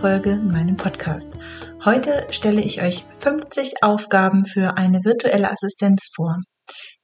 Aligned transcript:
Folge 0.00 0.30
in 0.30 0.52
meinem 0.52 0.76
Podcast. 0.76 1.28
Heute 1.84 2.24
stelle 2.30 2.60
ich 2.60 2.80
euch 2.80 3.04
50 3.10 3.82
Aufgaben 3.82 4.44
für 4.44 4.76
eine 4.76 4.98
virtuelle 5.02 5.50
Assistenz 5.50 6.10
vor. 6.14 6.36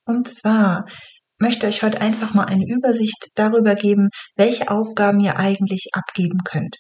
Und 0.07 0.29
zwar 0.29 0.85
möchte 1.39 1.67
ich 1.67 1.83
heute 1.83 2.01
einfach 2.01 2.35
mal 2.35 2.45
eine 2.45 2.65
Übersicht 2.65 3.33
darüber 3.35 3.75
geben, 3.75 4.11
welche 4.37 4.71
Aufgaben 4.71 5.19
ihr 5.19 5.39
eigentlich 5.39 5.89
abgeben 5.93 6.39
könnt. 6.45 6.77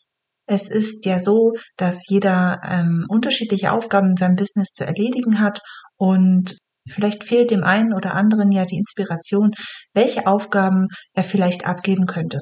Es 0.46 0.68
ist 0.68 1.04
ja 1.04 1.18
so, 1.18 1.50
dass 1.76 1.98
jeder 2.08 2.60
ähm, 2.62 3.06
unterschiedliche 3.08 3.72
Aufgaben 3.72 4.10
in 4.10 4.16
seinem 4.16 4.36
Business 4.36 4.68
zu 4.70 4.84
erledigen 4.84 5.40
hat 5.40 5.58
und 5.96 6.54
Vielleicht 6.86 7.24
fehlt 7.24 7.50
dem 7.50 7.64
einen 7.64 7.94
oder 7.94 8.14
anderen 8.14 8.52
ja 8.52 8.66
die 8.66 8.76
Inspiration, 8.76 9.52
welche 9.94 10.26
Aufgaben 10.26 10.88
er 11.14 11.24
vielleicht 11.24 11.66
abgeben 11.66 12.04
könnte. 12.04 12.40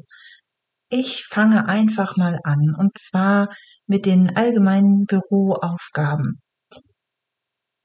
Ich 0.94 1.24
fange 1.30 1.70
einfach 1.70 2.18
mal 2.18 2.38
an 2.44 2.74
und 2.76 2.98
zwar 2.98 3.48
mit 3.86 4.04
den 4.04 4.36
allgemeinen 4.36 5.06
Büroaufgaben. 5.06 6.42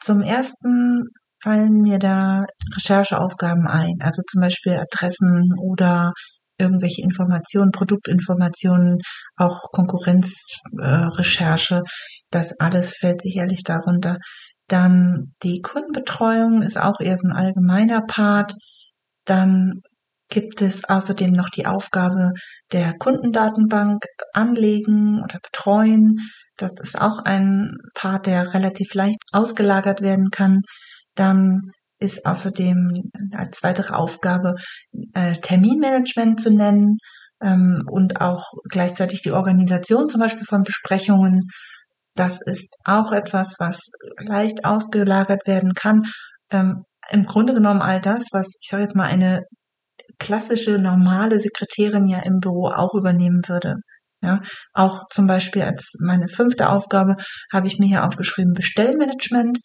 Zum 0.02 0.22
ersten 0.22 1.06
fallen 1.42 1.84
mir 1.84 2.00
da 2.00 2.44
Rechercheaufgaben 2.76 3.66
ein, 3.66 3.94
also 4.02 4.24
zum 4.30 4.42
Beispiel 4.42 4.74
Adressen 4.74 5.54
oder 5.58 6.12
irgendwelche 6.58 7.02
Informationen, 7.02 7.72
Produktinformationen, 7.72 8.98
auch 9.38 9.72
Konkurrenzrecherche. 9.72 11.78
Äh, 11.78 11.84
das 12.30 12.60
alles 12.60 12.98
fällt 12.98 13.22
sicherlich 13.22 13.64
darunter. 13.64 14.18
Dann 14.68 15.34
die 15.44 15.62
Kundenbetreuung 15.62 16.62
ist 16.62 16.78
auch 16.78 17.00
eher 17.00 17.16
so 17.16 17.30
ein 17.30 17.38
allgemeiner 17.38 18.02
Part. 18.02 18.54
Dann 19.24 19.80
gibt 20.30 20.62
es 20.62 20.84
außerdem 20.84 21.32
noch 21.32 21.50
die 21.50 21.66
Aufgabe 21.66 22.32
der 22.72 22.96
Kundendatenbank 22.98 24.04
anlegen 24.34 25.22
oder 25.24 25.40
betreuen. 25.40 26.18
Das 26.58 26.72
ist 26.82 27.00
auch 27.00 27.20
ein 27.20 27.78
Part, 27.94 28.26
der 28.26 28.54
relativ 28.54 28.94
leicht 28.94 29.20
ausgelagert 29.32 30.02
werden 30.02 30.30
kann. 30.32 30.62
Dann 31.16 31.72
ist 32.00 32.26
außerdem 32.26 33.10
als 33.34 33.64
weitere 33.64 33.94
Aufgabe 33.94 34.56
äh, 35.14 35.34
Terminmanagement 35.34 36.40
zu 36.40 36.52
nennen 36.52 36.98
ähm, 37.42 37.84
und 37.90 38.22
auch 38.22 38.52
gleichzeitig 38.70 39.22
die 39.22 39.32
Organisation 39.32 40.08
zum 40.08 40.22
Beispiel 40.22 40.46
von 40.48 40.64
Besprechungen. 40.64 41.48
Das 42.16 42.40
ist 42.46 42.68
auch 42.84 43.12
etwas, 43.12 43.56
was 43.60 43.80
leicht 44.20 44.66
ausgelagert 44.66 45.48
werden 45.48 45.74
kann. 45.74 46.04
Ähm, 46.52 46.84
Im 47.10 47.26
Grunde 47.26 47.54
genommen 47.54 47.82
all 47.82 48.02
das, 48.02 48.26
was 48.32 48.48
ich 48.62 48.70
sage 48.70 48.84
jetzt 48.84 48.96
mal 48.96 49.06
eine 49.06 49.44
klassische 50.20 50.80
normale 50.80 51.40
Sekretärin 51.40 52.08
ja 52.08 52.20
im 52.20 52.40
Büro 52.40 52.70
auch 52.70 52.94
übernehmen 52.94 53.42
würde. 53.48 53.76
Ja, 54.22 54.42
auch 54.74 55.04
zum 55.12 55.28
Beispiel 55.28 55.62
als 55.62 55.94
meine 56.02 56.28
fünfte 56.28 56.70
Aufgabe 56.70 57.16
habe 57.54 57.68
ich 57.68 57.78
mir 57.78 57.88
hier 57.88 58.06
aufgeschrieben 58.06 58.54
Bestellmanagement. 58.54 59.60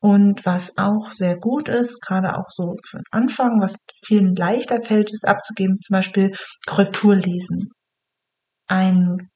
Und 0.00 0.44
was 0.44 0.76
auch 0.76 1.10
sehr 1.12 1.36
gut 1.38 1.68
ist, 1.68 2.00
gerade 2.02 2.36
auch 2.36 2.48
so 2.50 2.74
für 2.86 2.98
den 2.98 3.04
Anfang, 3.10 3.60
was 3.60 3.76
vielen 4.04 4.34
leichter 4.34 4.80
fällt, 4.80 5.10
ist 5.12 5.26
abzugeben, 5.26 5.76
zum 5.76 5.94
Beispiel 5.94 6.32
Korrekturlesen. 6.66 7.70
Ein 8.66 9.30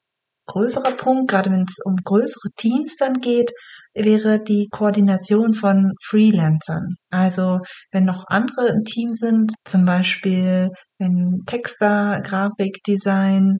größerer 0.48 0.96
Punkt, 0.96 1.30
gerade 1.30 1.50
wenn 1.50 1.64
es 1.68 1.76
um 1.84 1.96
größere 1.96 2.50
Teams 2.56 2.96
dann 2.96 3.14
geht, 3.14 3.52
wäre 3.94 4.40
die 4.42 4.68
Koordination 4.70 5.54
von 5.54 5.92
Freelancern. 6.04 6.92
Also 7.10 7.60
wenn 7.92 8.04
noch 8.04 8.24
andere 8.28 8.68
im 8.68 8.84
Team 8.84 9.12
sind, 9.12 9.52
zum 9.64 9.84
Beispiel 9.84 10.70
wenn 10.98 11.42
Texter, 11.46 12.20
Grafikdesign 12.22 13.58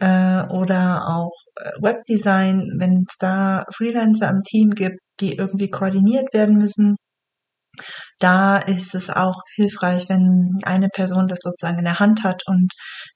äh, 0.00 0.42
oder 0.48 1.08
auch 1.08 1.32
äh, 1.56 1.70
Webdesign, 1.80 2.76
wenn 2.78 3.04
es 3.08 3.16
da 3.18 3.64
Freelancer 3.74 4.30
im 4.30 4.42
Team 4.42 4.70
gibt, 4.70 4.98
die 5.20 5.34
irgendwie 5.34 5.70
koordiniert 5.70 6.32
werden 6.32 6.56
müssen, 6.56 6.96
da 8.18 8.58
ist 8.58 8.94
es 8.94 9.10
auch 9.10 9.40
hilfreich, 9.54 10.08
wenn 10.08 10.58
eine 10.64 10.88
Person 10.88 11.28
das 11.28 11.40
sozusagen 11.42 11.78
in 11.78 11.84
der 11.84 12.00
Hand 12.00 12.24
hat 12.24 12.42
und 12.46 12.72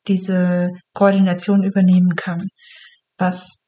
diese 0.09 0.71
Koordination 0.95 1.65
übernehmen 1.65 2.15
kann. 2.17 2.49
Was 3.23 3.63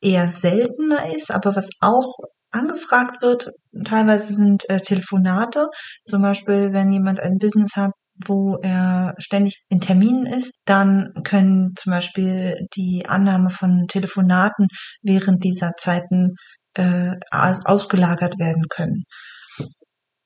eher 0.00 0.30
seltener 0.30 1.14
ist, 1.14 1.30
aber 1.30 1.56
was 1.56 1.68
auch 1.80 2.14
angefragt 2.50 3.22
wird, 3.22 3.50
teilweise 3.84 4.34
sind 4.34 4.68
äh, 4.70 4.80
Telefonate. 4.80 5.66
Zum 6.04 6.22
Beispiel, 6.22 6.72
wenn 6.72 6.92
jemand 6.92 7.20
ein 7.20 7.38
Business 7.38 7.76
hat, 7.76 7.92
wo 8.26 8.56
er 8.62 9.14
ständig 9.18 9.56
in 9.68 9.80
Terminen 9.80 10.26
ist, 10.26 10.52
dann 10.64 11.12
können 11.24 11.74
zum 11.76 11.92
Beispiel 11.92 12.56
die 12.76 13.04
Annahme 13.06 13.50
von 13.50 13.86
Telefonaten 13.88 14.66
während 15.02 15.44
dieser 15.44 15.72
Zeiten 15.76 16.34
äh, 16.74 17.12
ausgelagert 17.30 18.38
werden 18.38 18.64
können. 18.70 19.04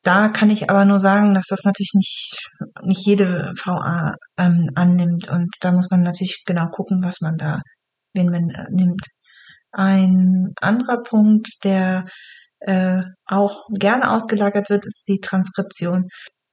Da 0.04 0.28
kann 0.28 0.50
ich 0.50 0.68
aber 0.68 0.84
nur 0.84 0.98
sagen, 0.98 1.32
dass 1.32 1.46
das 1.48 1.62
natürlich 1.64 1.92
nicht, 1.94 2.34
nicht 2.82 3.06
jede 3.06 3.52
VA 3.64 4.14
ähm, 4.36 4.68
annimmt 4.74 5.28
und 5.28 5.48
da 5.60 5.70
muss 5.70 5.90
man 5.90 6.02
natürlich 6.02 6.42
genau 6.44 6.66
gucken, 6.68 7.04
was 7.04 7.20
man 7.20 7.36
da, 7.36 7.60
wen 8.14 8.30
man 8.30 8.50
äh, 8.50 8.66
nimmt. 8.70 9.06
Ein 9.72 10.52
anderer 10.60 11.02
Punkt, 11.02 11.48
der 11.64 12.06
äh, 12.60 13.02
auch 13.26 13.66
gerne 13.70 14.10
ausgelagert 14.10 14.70
wird, 14.70 14.84
ist 14.86 15.04
die 15.08 15.20
Transkription. 15.20 16.08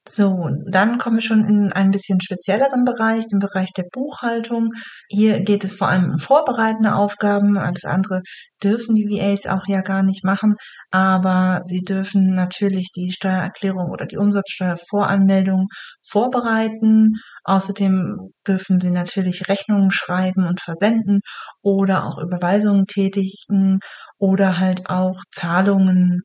So, 0.07 0.49
dann 0.65 0.97
kommen 0.97 1.17
wir 1.17 1.21
schon 1.21 1.47
in 1.47 1.71
einen 1.71 1.91
bisschen 1.91 2.19
spezielleren 2.19 2.83
Bereich, 2.83 3.27
den 3.27 3.37
Bereich 3.37 3.69
der 3.77 3.85
Buchhaltung. 3.91 4.71
Hier 5.07 5.41
geht 5.41 5.63
es 5.63 5.75
vor 5.75 5.87
allem 5.87 6.05
um 6.11 6.17
vorbereitende 6.17 6.95
Aufgaben. 6.95 7.59
Alles 7.59 7.85
andere 7.85 8.21
dürfen 8.63 8.95
die 8.95 9.05
VAs 9.05 9.45
auch 9.45 9.67
ja 9.67 9.81
gar 9.81 10.01
nicht 10.01 10.23
machen, 10.23 10.55
aber 10.89 11.61
sie 11.67 11.81
dürfen 11.81 12.33
natürlich 12.33 12.89
die 12.95 13.11
Steuererklärung 13.11 13.91
oder 13.91 14.07
die 14.07 14.17
Umsatzsteuervoranmeldung 14.17 15.67
vorbereiten. 16.01 17.11
Außerdem 17.49 18.31
dürfen 18.47 18.79
sie 18.79 18.91
natürlich 18.91 19.47
Rechnungen 19.49 19.91
schreiben 19.91 20.45
und 20.47 20.61
versenden 20.61 21.21
oder 21.63 22.05
auch 22.05 22.19
Überweisungen 22.19 22.85
tätigen 22.85 23.79
oder 24.19 24.59
halt 24.59 24.89
auch 24.89 25.19
Zahlungen 25.31 26.21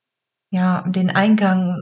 ja, 0.51 0.85
den 0.87 1.11
Eingang 1.11 1.81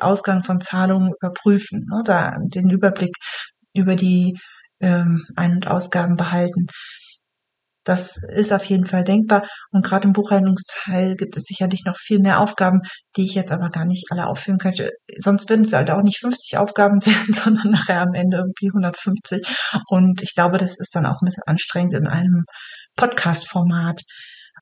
Ausgang 0.00 0.42
von 0.44 0.60
Zahlungen 0.60 1.12
überprüfen, 1.18 1.86
ne, 1.90 2.02
da 2.04 2.36
den 2.38 2.68
Überblick 2.68 3.14
über 3.74 3.94
die 3.96 4.36
ähm, 4.80 5.24
Ein- 5.36 5.54
und 5.54 5.68
Ausgaben 5.68 6.16
behalten. 6.16 6.66
Das 7.84 8.18
ist 8.34 8.52
auf 8.52 8.64
jeden 8.64 8.86
Fall 8.86 9.04
denkbar. 9.04 9.46
Und 9.70 9.84
gerade 9.84 10.06
im 10.06 10.12
Buchhaltungsteil 10.12 11.16
gibt 11.16 11.36
es 11.36 11.44
sicherlich 11.44 11.84
noch 11.86 11.96
viel 11.96 12.18
mehr 12.18 12.40
Aufgaben, 12.40 12.80
die 13.16 13.24
ich 13.24 13.34
jetzt 13.34 13.52
aber 13.52 13.70
gar 13.70 13.86
nicht 13.86 14.06
alle 14.10 14.26
aufführen 14.26 14.58
könnte. 14.58 14.90
Sonst 15.18 15.48
würden 15.48 15.64
es 15.64 15.72
halt 15.72 15.90
auch 15.90 16.02
nicht 16.02 16.18
50 16.18 16.58
Aufgaben 16.58 17.00
sein, 17.00 17.26
sondern 17.32 17.70
nachher 17.70 18.02
am 18.02 18.14
Ende 18.14 18.38
irgendwie 18.38 18.68
150. 18.68 19.42
Und 19.88 20.22
ich 20.22 20.34
glaube, 20.34 20.58
das 20.58 20.78
ist 20.78 20.94
dann 20.94 21.06
auch 21.06 21.20
ein 21.22 21.24
bisschen 21.24 21.44
anstrengend 21.46 21.94
in 21.94 22.06
einem 22.06 22.44
Podcast-Format. 22.96 24.02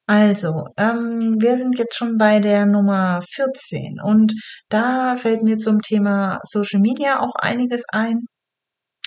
Also, 0.07 0.65
ähm, 0.79 1.37
wir 1.39 1.59
sind 1.59 1.79
jetzt 1.79 1.97
schon 1.97 2.17
bei 2.17 2.41
der 2.41 2.65
Nummer 2.67 3.21
14 3.35 4.01
und 4.03 4.33
da 4.71 5.17
fällt 5.17 5.43
mir 5.43 5.59
zum 5.59 5.81
Thema 5.83 6.39
Social 6.45 6.81
Media 6.81 7.21
auch 7.21 7.35
einiges 7.37 7.85
ein. 7.89 8.21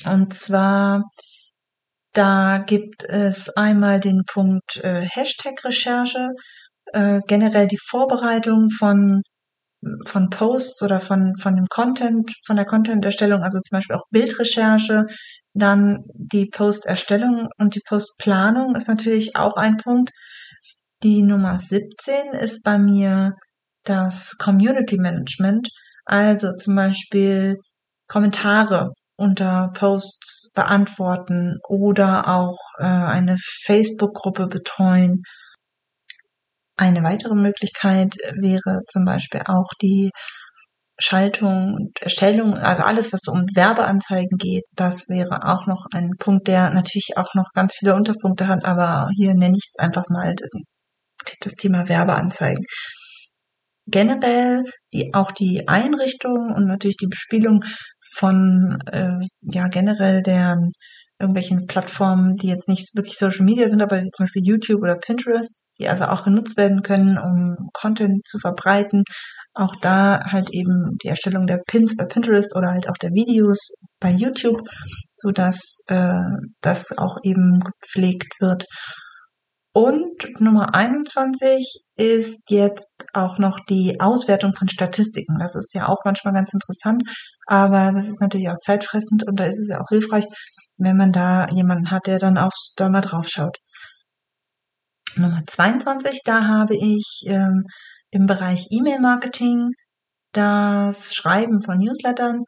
Und 0.06 0.34
zwar, 0.34 1.04
da 2.14 2.60
gibt 2.66 3.04
es 3.04 3.50
einmal 3.50 4.00
den 4.00 4.24
Punkt 4.26 4.78
äh, 4.84 5.08
Hashtag-Recherche, 5.10 6.30
äh, 6.94 7.20
generell 7.28 7.68
die 7.68 7.80
Vorbereitung 7.80 8.70
von 8.70 9.22
von 10.06 10.30
Posts 10.30 10.84
oder 10.84 11.00
von, 11.00 11.36
von 11.38 11.56
dem 11.56 11.66
Content, 11.68 12.32
von 12.46 12.56
der 12.56 12.66
Content-Erstellung, 12.66 13.42
also 13.42 13.60
zum 13.60 13.78
Beispiel 13.78 13.96
auch 13.96 14.06
Bildrecherche, 14.12 15.06
dann 15.54 16.04
die 16.14 16.46
Posterstellung 16.46 17.48
und 17.58 17.76
die 17.76 17.82
Postplanung 17.88 18.76
ist 18.76 18.88
natürlich 18.88 19.36
auch 19.36 19.58
ein 19.58 19.78
Punkt. 19.78 20.12
Die 21.04 21.24
Nummer 21.24 21.60
17 21.60 22.34
ist 22.40 22.64
bei 22.64 22.78
mir 22.78 23.34
das 23.84 24.38
Community 24.38 24.98
Management, 24.98 25.70
also 26.06 26.54
zum 26.56 26.76
Beispiel 26.76 27.58
Kommentare 28.08 28.92
unter 29.22 29.70
Posts 29.74 30.50
beantworten 30.54 31.58
oder 31.70 32.28
auch 32.28 32.58
äh, 32.80 32.86
eine 32.86 33.38
Facebook-Gruppe 33.64 34.48
betreuen. 34.48 35.22
Eine 36.76 37.04
weitere 37.04 37.36
Möglichkeit 37.36 38.16
wäre 38.40 38.82
zum 38.88 39.06
Beispiel 39.06 39.42
auch 39.46 39.70
die 39.82 40.10
Schaltung 41.00 41.76
und 41.76 42.02
Erstellung, 42.02 42.56
also 42.56 42.84
alles, 42.84 43.14
was 43.14 43.28
um 43.28 43.46
Werbeanzeigen 43.56 44.38
geht, 44.38 44.64
das 44.76 45.10
wäre 45.10 45.44
auch 45.46 45.66
noch 45.66 45.86
ein 45.94 46.12
Punkt, 46.20 46.48
der 46.48 46.70
natürlich 46.70 47.12
auch 47.16 47.34
noch 47.34 47.52
ganz 47.54 47.76
viele 47.76 47.96
Unterpunkte 47.96 48.48
hat, 48.48 48.66
aber 48.66 49.10
hier 49.16 49.34
nenne 49.34 49.58
ich 49.58 49.70
es 49.72 49.84
einfach 49.84 50.06
mal 50.10 50.36
das 51.42 51.54
Thema 51.54 51.88
Werbeanzeigen 51.88 52.64
generell 53.88 54.64
die, 54.94 55.14
auch 55.14 55.32
die 55.32 55.68
Einrichtung 55.68 56.54
und 56.56 56.66
natürlich 56.66 56.98
die 56.98 57.08
Bespielung 57.08 57.64
von 58.14 58.80
äh, 58.92 59.20
ja 59.42 59.68
generell 59.68 60.22
deren 60.22 60.72
irgendwelchen 61.22 61.68
Plattformen, 61.68 62.36
die 62.38 62.48
jetzt 62.48 62.68
nicht 62.68 62.96
wirklich 62.96 63.18
Social 63.18 63.46
Media 63.46 63.68
sind, 63.68 63.82
aber 63.82 64.02
wie 64.02 64.12
zum 64.12 64.26
Beispiel 64.26 64.44
YouTube 64.44 64.82
oder 64.82 64.96
Pinterest, 64.96 65.64
die 65.80 65.88
also 65.88 66.06
auch 66.06 66.24
genutzt 66.24 66.58
werden 66.58 66.82
können, 66.82 67.18
um 67.18 67.70
Content 67.74 68.26
zu 68.28 68.40
verbreiten. 68.40 69.04
Auch 69.54 69.76
da 69.82 70.20
halt 70.32 70.50
eben 70.52 70.98
die 71.04 71.10
Erstellung 71.10 71.46
der 71.46 71.60
Pins 71.68 71.96
bei 71.96 72.06
Pinterest 72.06 72.56
oder 72.56 72.70
halt 72.70 72.90
auch 72.90 72.98
der 72.98 73.12
Videos 73.12 73.74
bei 74.00 74.12
YouTube, 74.12 74.62
so 75.16 75.30
dass 75.30 75.82
äh, 75.88 76.22
das 76.62 76.98
auch 76.98 77.18
eben 77.24 77.60
gepflegt 77.60 78.40
wird. 78.40 78.66
Und 79.74 80.28
Nummer 80.40 80.76
21 80.76 81.84
ist 81.96 82.40
jetzt 82.50 82.92
auch 83.14 83.38
noch 83.38 83.60
die 83.70 84.02
Auswertung 84.02 84.54
von 84.54 84.68
Statistiken. 84.68 85.38
Das 85.40 85.56
ist 85.56 85.74
ja 85.74 85.88
auch 85.88 86.00
manchmal 86.04 86.34
ganz 86.34 86.52
interessant, 86.54 87.04
aber 87.46 87.94
das 87.94 88.08
ist 88.08 88.20
natürlich 88.20 88.50
auch 88.50 88.60
zeitfressend 88.60 89.26
und 89.28 89.40
da 89.40 89.46
ist 89.46 89.60
es 89.60 89.70
ja 89.70 89.80
auch 89.80 89.88
hilfreich, 89.88 90.26
wenn 90.78 90.98
man 90.98 91.14
da 91.14 91.48
jemanden 91.48 91.90
hat, 91.90 92.08
der 92.08 92.20
dann 92.20 92.38
auch 92.38 92.52
da 92.76 92.90
mal 92.90 93.02
drauf 93.02 93.28
schaut. 93.30 93.58
Nummer 95.16 95.42
22, 95.48 96.22
da 96.26 96.48
habe 96.48 96.76
ich 96.76 97.24
ähm, 97.28 97.64
im 98.12 98.26
Bereich 98.26 98.68
E-Mail-Marketing 98.72 99.70
das 100.34 101.14
Schreiben 101.16 101.62
von 101.62 101.78
Newslettern 101.78 102.44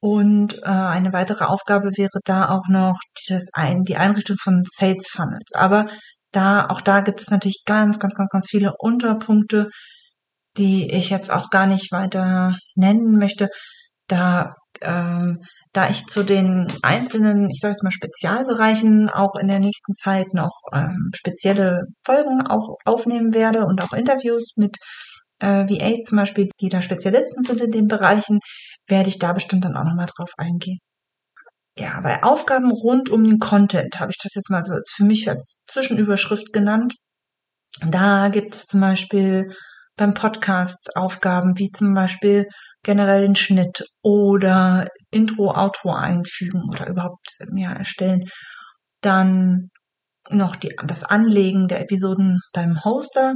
und 0.00 0.58
äh, 0.62 0.66
eine 0.66 1.12
weitere 1.12 1.44
Aufgabe 1.44 1.88
wäre 1.96 2.20
da 2.24 2.50
auch 2.50 2.68
noch 2.68 2.98
das 3.28 3.48
ein, 3.52 3.84
die 3.84 3.96
Einrichtung 3.96 4.36
von 4.42 4.62
Sales 4.64 5.08
Funnels. 5.10 5.52
Aber 5.54 5.86
da, 6.32 6.66
auch 6.68 6.80
da 6.80 7.00
gibt 7.00 7.20
es 7.20 7.30
natürlich 7.30 7.62
ganz, 7.64 7.98
ganz, 7.98 8.14
ganz, 8.14 8.30
ganz 8.30 8.48
viele 8.48 8.72
Unterpunkte, 8.78 9.68
die 10.56 10.90
ich 10.92 11.10
jetzt 11.10 11.30
auch 11.30 11.50
gar 11.50 11.66
nicht 11.66 11.92
weiter 11.92 12.56
nennen 12.74 13.18
möchte. 13.18 13.48
Da, 14.08 14.54
ähm, 14.82 15.38
da 15.72 15.88
ich 15.88 16.06
zu 16.06 16.24
den 16.24 16.66
einzelnen, 16.82 17.48
ich 17.50 17.60
sage 17.60 17.72
jetzt 17.72 17.84
mal 17.84 17.90
Spezialbereichen 17.92 19.08
auch 19.08 19.36
in 19.36 19.48
der 19.48 19.60
nächsten 19.60 19.94
Zeit 19.94 20.34
noch 20.34 20.62
ähm, 20.72 21.10
spezielle 21.14 21.82
Folgen 22.04 22.46
auch 22.46 22.76
aufnehmen 22.84 23.34
werde 23.34 23.66
und 23.66 23.82
auch 23.82 23.92
Interviews 23.92 24.52
mit 24.56 24.76
äh, 25.40 25.64
VAs 25.68 26.02
zum 26.04 26.18
Beispiel, 26.18 26.48
die 26.60 26.68
da 26.68 26.82
Spezialisten 26.82 27.42
sind 27.42 27.60
in 27.60 27.70
den 27.70 27.86
Bereichen, 27.86 28.40
werde 28.88 29.08
ich 29.08 29.18
da 29.18 29.32
bestimmt 29.32 29.64
dann 29.64 29.76
auch 29.76 29.84
nochmal 29.84 30.06
drauf 30.06 30.32
eingehen 30.38 30.80
ja, 31.80 32.00
bei 32.00 32.22
Aufgaben 32.22 32.70
rund 32.70 33.08
um 33.08 33.24
den 33.24 33.38
Content 33.38 33.98
habe 33.98 34.10
ich 34.12 34.18
das 34.22 34.34
jetzt 34.34 34.50
mal 34.50 34.64
so 34.64 34.74
als 34.74 34.92
für 34.94 35.04
mich 35.04 35.28
als 35.28 35.62
Zwischenüberschrift 35.66 36.52
genannt. 36.52 36.94
Da 37.86 38.28
gibt 38.28 38.54
es 38.54 38.66
zum 38.66 38.80
Beispiel 38.80 39.54
beim 39.96 40.14
Podcast 40.14 40.96
Aufgaben 40.96 41.58
wie 41.58 41.70
zum 41.70 41.94
Beispiel 41.94 42.46
generell 42.82 43.22
den 43.22 43.36
Schnitt 43.36 43.84
oder 44.02 44.88
Intro, 45.10 45.54
Outro 45.54 45.92
einfügen 45.92 46.62
oder 46.70 46.88
überhaupt 46.88 47.38
ja, 47.54 47.72
erstellen. 47.72 48.24
Dann 49.00 49.70
noch 50.28 50.56
die, 50.56 50.74
das 50.84 51.04
Anlegen 51.04 51.66
der 51.66 51.80
Episoden 51.80 52.40
beim 52.52 52.84
Hoster. 52.84 53.34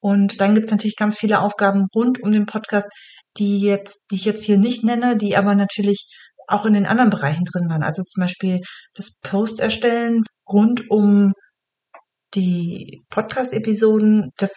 Und 0.00 0.40
dann 0.40 0.54
gibt 0.54 0.66
es 0.66 0.72
natürlich 0.72 0.96
ganz 0.96 1.18
viele 1.18 1.40
Aufgaben 1.40 1.86
rund 1.94 2.22
um 2.22 2.30
den 2.30 2.46
Podcast, 2.46 2.88
die 3.36 3.60
jetzt, 3.60 4.00
die 4.10 4.16
ich 4.16 4.24
jetzt 4.24 4.44
hier 4.44 4.58
nicht 4.58 4.84
nenne, 4.84 5.16
die 5.16 5.36
aber 5.36 5.54
natürlich 5.54 6.08
auch 6.48 6.66
in 6.66 6.74
den 6.74 6.86
anderen 6.86 7.10
Bereichen 7.10 7.44
drin 7.44 7.68
waren. 7.68 7.82
Also 7.82 8.02
zum 8.02 8.22
Beispiel 8.22 8.60
das 8.94 9.18
Post 9.22 9.60
erstellen 9.60 10.22
rund 10.48 10.90
um 10.90 11.32
die 12.34 13.04
Podcast-Episoden. 13.10 14.30
Das 14.36 14.52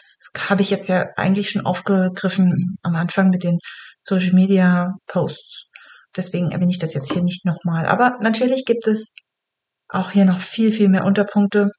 habe 0.50 0.62
ich 0.62 0.70
jetzt 0.70 0.90
ja 0.90 1.06
eigentlich 1.16 1.50
schon 1.50 1.66
aufgegriffen 1.66 2.78
am 2.84 2.96
Anfang 2.96 3.30
mit 3.30 3.44
den 3.44 3.60
Social 4.02 4.34
Media 4.34 4.94
Posts. 5.08 5.68
Deswegen 6.16 6.52
erwähne 6.52 6.72
ich 6.72 6.80
das 6.80 6.94
jetzt 6.94 7.12
hier 7.12 7.24
nicht 7.24 7.46
nochmal. 7.46 7.86
Aber 7.86 8.18
natürlich 8.22 8.66
gibt 8.66 8.88
es 8.88 9.14
auch 9.90 10.12
hier 10.12 10.26
noch 10.26 10.40
viel, 10.40 10.72
viel 10.72 10.90
mehr 10.90 11.06
Unterpunkte. 11.06 11.70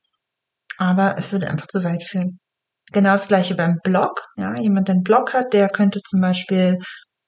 Aber 0.77 1.17
es 1.19 1.33
würde 1.33 1.49
einfach 1.49 1.67
zu 1.67 1.83
weit 1.83 2.05
führen. 2.05 2.39
Genau 2.93 3.13
das 3.13 3.29
gleiche 3.29 3.55
beim 3.55 3.79
Blog. 3.83 4.25
Ja, 4.37 4.55
jemand, 4.57 4.89
der 4.89 4.95
einen 4.95 5.03
Blog 5.03 5.35
hat, 5.35 5.53
der 5.53 5.69
könnte 5.69 6.01
zum 6.03 6.21
Beispiel 6.21 6.79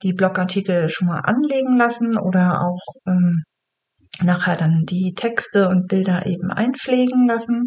die 0.02 0.12
Blogartikel 0.12 0.88
schon 0.88 1.08
mal 1.08 1.20
anlegen 1.20 1.76
lassen 1.76 2.18
oder 2.18 2.62
auch 2.62 2.82
ähm, 3.06 3.42
nachher 4.22 4.56
dann 4.56 4.84
die 4.84 5.14
Texte 5.14 5.68
und 5.68 5.86
Bilder 5.88 6.26
eben 6.26 6.50
einpflegen 6.50 7.26
lassen. 7.26 7.64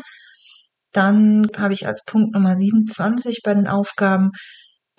Dann 0.91 1.47
habe 1.57 1.73
ich 1.73 1.87
als 1.87 2.03
Punkt 2.05 2.33
Nummer 2.33 2.55
27 2.57 3.41
bei 3.43 3.53
den 3.53 3.67
Aufgaben 3.67 4.31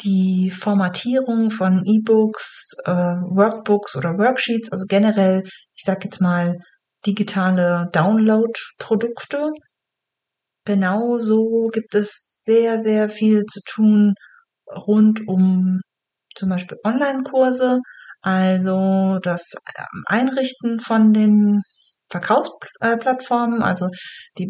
die 0.01 0.51
Formatierung 0.51 1.51
von 1.51 1.83
E-Books, 1.85 2.75
äh, 2.85 2.91
Workbooks 2.91 3.97
oder 3.97 4.19
Worksheets, 4.19 4.73
also 4.73 4.87
generell, 4.89 5.45
ich 5.75 5.85
sage 5.85 6.01
jetzt 6.05 6.21
mal, 6.21 6.57
digitale 7.07 7.89
Download-Produkte. 7.93 9.51
Genauso 10.65 11.69
gibt 11.73 11.95
es 11.95 12.41
sehr, 12.45 12.81
sehr 12.81 13.09
viel 13.09 13.45
zu 13.45 13.61
tun 13.65 14.15
rund 14.71 15.29
um 15.29 15.81
zum 16.35 16.49
Beispiel 16.51 16.79
Online-Kurse, 16.85 17.81
also 18.23 19.19
das 19.23 19.53
ähm, 19.79 20.03
Einrichten 20.07 20.81
von 20.81 21.13
den 21.13 21.61
Verkaufsplattformen, 22.11 23.63
also 23.63 23.89
die 24.39 24.49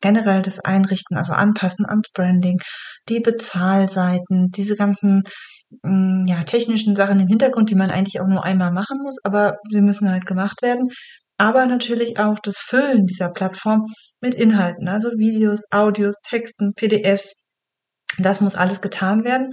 generell 0.00 0.42
das 0.42 0.60
Einrichten, 0.60 1.16
also 1.16 1.32
anpassen 1.32 1.86
ans 1.86 2.10
Branding, 2.12 2.58
die 3.08 3.20
Bezahlseiten, 3.20 4.50
diese 4.50 4.76
ganzen 4.76 5.22
ja, 5.82 6.44
technischen 6.44 6.94
Sachen 6.94 7.18
im 7.20 7.28
Hintergrund, 7.28 7.70
die 7.70 7.74
man 7.74 7.90
eigentlich 7.90 8.20
auch 8.20 8.26
nur 8.26 8.44
einmal 8.44 8.72
machen 8.72 8.98
muss, 9.02 9.16
aber 9.24 9.56
sie 9.70 9.80
müssen 9.80 10.10
halt 10.10 10.26
gemacht 10.26 10.62
werden. 10.62 10.88
Aber 11.38 11.66
natürlich 11.66 12.18
auch 12.18 12.38
das 12.38 12.56
Füllen 12.56 13.06
dieser 13.06 13.28
Plattform 13.28 13.84
mit 14.20 14.34
Inhalten, 14.34 14.88
also 14.88 15.10
Videos, 15.10 15.64
Audios, 15.70 16.16
Texten, 16.26 16.72
PDFs. 16.74 17.32
Das 18.18 18.40
muss 18.40 18.56
alles 18.56 18.80
getan 18.80 19.24
werden. 19.24 19.50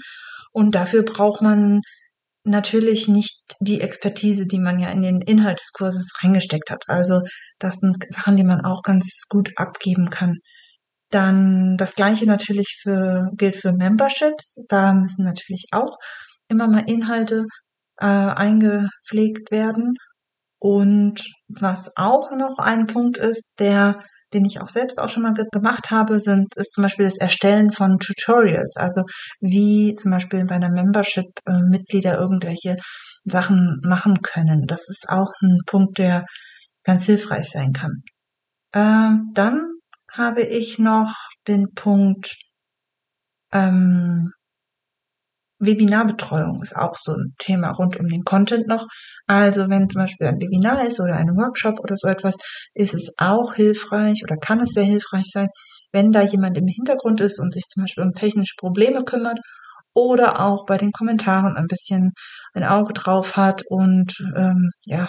Und 0.53 0.75
dafür 0.75 1.03
braucht 1.03 1.41
man 1.41 1.81
natürlich 2.45 3.07
nicht 3.07 3.41
die 3.59 3.81
Expertise, 3.81 4.45
die 4.45 4.59
man 4.59 4.79
ja 4.79 4.89
in 4.89 5.01
den 5.01 5.21
Inhalt 5.21 5.59
des 5.59 5.71
Kurses 5.71 6.11
reingesteckt 6.21 6.71
hat. 6.71 6.83
Also 6.87 7.21
das 7.59 7.77
sind 7.77 7.97
Sachen, 8.09 8.37
die 8.37 8.43
man 8.43 8.63
auch 8.65 8.81
ganz 8.83 9.23
gut 9.29 9.51
abgeben 9.55 10.09
kann. 10.09 10.37
Dann 11.09 11.77
das 11.77 11.95
gleiche 11.95 12.25
natürlich 12.25 12.79
für, 12.81 13.29
gilt 13.37 13.55
für 13.55 13.71
Memberships. 13.71 14.65
Da 14.67 14.93
müssen 14.93 15.23
natürlich 15.23 15.67
auch 15.71 15.95
immer 16.47 16.67
mal 16.67 16.83
Inhalte 16.87 17.45
äh, 17.97 18.05
eingepflegt 18.05 19.51
werden. 19.51 19.93
Und 20.59 21.23
was 21.47 21.91
auch 21.95 22.31
noch 22.31 22.57
ein 22.57 22.87
Punkt 22.87 23.17
ist, 23.17 23.53
der 23.59 24.03
den 24.33 24.45
ich 24.45 24.61
auch 24.61 24.69
selbst 24.69 24.99
auch 24.99 25.09
schon 25.09 25.23
mal 25.23 25.33
ge 25.33 25.45
gemacht 25.51 25.91
habe, 25.91 26.19
sind, 26.19 26.55
ist 26.55 26.73
zum 26.73 26.83
Beispiel 26.83 27.05
das 27.05 27.17
Erstellen 27.17 27.71
von 27.71 27.99
Tutorials. 27.99 28.77
Also 28.77 29.03
wie 29.39 29.95
zum 29.95 30.11
Beispiel 30.11 30.45
bei 30.45 30.55
einer 30.55 30.71
Membership 30.71 31.25
äh, 31.45 31.59
Mitglieder 31.69 32.17
irgendwelche 32.17 32.77
Sachen 33.25 33.79
machen 33.83 34.21
können. 34.21 34.65
Das 34.65 34.89
ist 34.89 35.07
auch 35.09 35.31
ein 35.41 35.59
Punkt, 35.65 35.97
der 35.97 36.25
ganz 36.83 37.05
hilfreich 37.05 37.49
sein 37.49 37.71
kann. 37.71 38.03
Ähm, 38.73 39.31
dann 39.33 39.61
habe 40.11 40.43
ich 40.43 40.79
noch 40.79 41.13
den 41.47 41.73
Punkt 41.73 42.35
ähm, 43.51 44.31
Webinarbetreuung 45.65 46.61
ist 46.61 46.75
auch 46.75 46.95
so 46.97 47.13
ein 47.13 47.33
Thema 47.37 47.71
rund 47.71 47.99
um 47.99 48.07
den 48.07 48.23
Content 48.23 48.67
noch. 48.67 48.85
Also 49.27 49.69
wenn 49.69 49.89
zum 49.89 50.01
Beispiel 50.01 50.27
ein 50.27 50.41
Webinar 50.41 50.85
ist 50.85 50.99
oder 50.99 51.15
ein 51.15 51.35
Workshop 51.35 51.79
oder 51.79 51.95
so 51.95 52.07
etwas, 52.07 52.35
ist 52.73 52.93
es 52.93 53.13
auch 53.17 53.53
hilfreich 53.53 54.23
oder 54.23 54.37
kann 54.37 54.59
es 54.59 54.71
sehr 54.71 54.83
hilfreich 54.83 55.25
sein, 55.25 55.47
wenn 55.91 56.11
da 56.11 56.21
jemand 56.21 56.57
im 56.57 56.67
Hintergrund 56.67 57.21
ist 57.21 57.39
und 57.39 57.53
sich 57.53 57.63
zum 57.63 57.83
Beispiel 57.83 58.03
um 58.03 58.13
technische 58.13 58.55
Probleme 58.57 59.03
kümmert 59.03 59.39
oder 59.93 60.41
auch 60.41 60.65
bei 60.65 60.77
den 60.77 60.91
Kommentaren 60.91 61.55
ein 61.55 61.67
bisschen 61.67 62.11
ein 62.53 62.63
Auge 62.63 62.93
drauf 62.93 63.37
hat 63.37 63.63
und 63.67 64.13
ähm, 64.35 64.71
ja, 64.85 65.07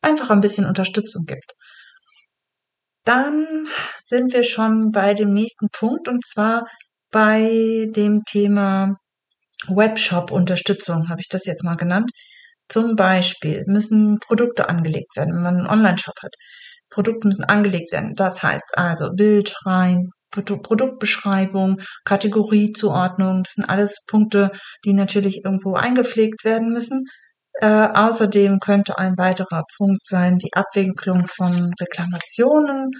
einfach 0.00 0.30
ein 0.30 0.40
bisschen 0.40 0.66
Unterstützung 0.66 1.24
gibt. 1.26 1.54
Dann 3.04 3.66
sind 4.04 4.32
wir 4.32 4.44
schon 4.44 4.90
bei 4.90 5.14
dem 5.14 5.32
nächsten 5.32 5.68
Punkt 5.70 6.08
und 6.08 6.24
zwar 6.24 6.66
bei 7.10 7.88
dem 7.94 8.22
Thema 8.24 8.94
Webshop-Unterstützung, 9.68 11.08
habe 11.08 11.20
ich 11.20 11.28
das 11.28 11.46
jetzt 11.46 11.64
mal 11.64 11.76
genannt. 11.76 12.10
Zum 12.68 12.96
Beispiel 12.96 13.64
müssen 13.66 14.18
Produkte 14.18 14.68
angelegt 14.68 15.16
werden, 15.16 15.34
wenn 15.34 15.42
man 15.42 15.58
einen 15.58 15.66
Online-Shop 15.66 16.14
hat. 16.22 16.34
Produkte 16.90 17.28
müssen 17.28 17.44
angelegt 17.44 17.92
werden. 17.92 18.14
Das 18.14 18.42
heißt 18.42 18.76
also 18.78 19.10
Bild 19.12 19.54
rein, 19.64 20.10
Produktbeschreibung, 20.30 21.80
Kategoriezuordnung. 22.04 23.42
Das 23.42 23.54
sind 23.54 23.68
alles 23.68 24.04
Punkte, 24.06 24.52
die 24.84 24.94
natürlich 24.94 25.44
irgendwo 25.44 25.74
eingepflegt 25.74 26.44
werden 26.44 26.72
müssen. 26.72 27.04
Äh, 27.60 27.88
außerdem 27.94 28.58
könnte 28.60 28.98
ein 28.98 29.18
weiterer 29.18 29.64
Punkt 29.76 30.06
sein 30.06 30.38
die 30.38 30.52
Abwicklung 30.54 31.26
von 31.26 31.70
Reklamationen, 31.80 32.90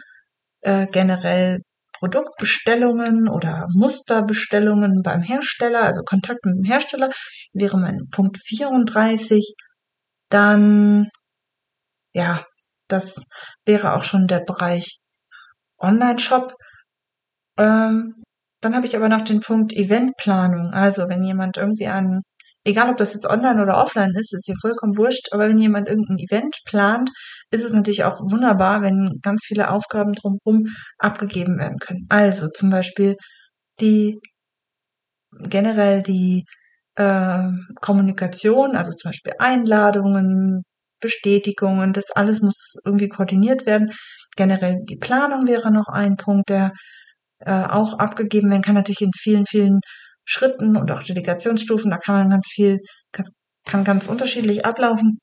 äh, 0.60 0.86
generell 0.88 1.60
Produktbestellungen 2.02 3.28
oder 3.28 3.68
Musterbestellungen 3.72 5.02
beim 5.04 5.22
Hersteller, 5.22 5.84
also 5.84 6.02
Kontakt 6.02 6.44
mit 6.44 6.56
dem 6.56 6.64
Hersteller, 6.64 7.10
wäre 7.52 7.78
mein 7.78 8.08
Punkt 8.10 8.38
34. 8.44 9.54
Dann, 10.28 11.06
ja, 12.12 12.44
das 12.88 13.22
wäre 13.64 13.94
auch 13.94 14.02
schon 14.02 14.26
der 14.26 14.40
Bereich 14.40 14.98
Online-Shop. 15.78 16.52
Ähm, 17.56 18.12
dann 18.60 18.74
habe 18.74 18.86
ich 18.86 18.96
aber 18.96 19.08
noch 19.08 19.22
den 19.22 19.38
Punkt 19.38 19.72
Eventplanung. 19.72 20.72
Also 20.72 21.08
wenn 21.08 21.22
jemand 21.22 21.56
irgendwie 21.56 21.86
an 21.86 22.22
egal 22.64 22.90
ob 22.90 22.96
das 22.96 23.14
jetzt 23.14 23.26
online 23.26 23.62
oder 23.62 23.78
offline 23.78 24.12
ist, 24.14 24.32
ist 24.34 24.48
ja 24.48 24.54
vollkommen 24.60 24.96
wurscht, 24.96 25.28
aber 25.32 25.48
wenn 25.48 25.58
jemand 25.58 25.88
irgendein 25.88 26.18
Event 26.18 26.56
plant, 26.64 27.10
ist 27.50 27.64
es 27.64 27.72
natürlich 27.72 28.04
auch 28.04 28.20
wunderbar, 28.20 28.82
wenn 28.82 29.20
ganz 29.22 29.44
viele 29.44 29.70
Aufgaben 29.70 30.12
drumherum 30.12 30.66
abgegeben 30.98 31.58
werden 31.58 31.78
können. 31.78 32.06
Also 32.08 32.48
zum 32.48 32.70
Beispiel 32.70 33.16
die 33.80 34.18
generell 35.48 36.02
die 36.02 36.44
äh, 36.96 37.48
Kommunikation, 37.80 38.76
also 38.76 38.92
zum 38.92 39.10
Beispiel 39.10 39.32
Einladungen, 39.38 40.62
Bestätigungen, 41.00 41.92
das 41.92 42.10
alles 42.12 42.42
muss 42.42 42.76
irgendwie 42.84 43.08
koordiniert 43.08 43.66
werden. 43.66 43.90
Generell 44.36 44.78
die 44.88 44.96
Planung 44.96 45.46
wäre 45.48 45.72
noch 45.72 45.88
ein 45.88 46.16
Punkt, 46.16 46.48
der 46.50 46.72
äh, 47.40 47.64
auch 47.64 47.98
abgegeben 47.98 48.50
werden 48.50 48.62
kann, 48.62 48.74
natürlich 48.76 49.02
in 49.02 49.12
vielen, 49.18 49.46
vielen 49.46 49.80
Schritten 50.24 50.76
und 50.76 50.90
auch 50.90 51.02
Delegationsstufen. 51.02 51.90
Da 51.90 51.98
kann 51.98 52.16
man 52.16 52.30
ganz 52.30 52.48
viel, 52.48 52.78
kann 53.64 53.84
ganz 53.84 54.06
unterschiedlich 54.06 54.64
ablaufen. 54.64 55.18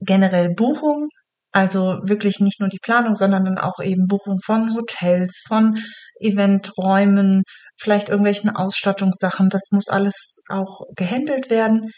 Generell 0.00 0.50
Buchung, 0.54 1.08
also 1.52 2.00
wirklich 2.04 2.40
nicht 2.40 2.60
nur 2.60 2.68
die 2.68 2.80
Planung, 2.82 3.14
sondern 3.14 3.44
dann 3.44 3.58
auch 3.58 3.80
eben 3.82 4.06
Buchung 4.06 4.40
von 4.44 4.74
Hotels, 4.74 5.42
von 5.46 5.76
Eventräumen, 6.20 7.42
vielleicht 7.80 8.08
irgendwelchen 8.08 8.50
Ausstattungssachen. 8.50 9.48
Das 9.50 9.68
muss 9.70 9.88
alles 9.88 10.42
auch 10.48 10.80
gehandelt 10.96 11.50
werden. 11.50 11.90